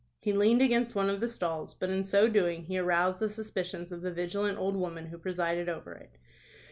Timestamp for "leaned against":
0.33-0.95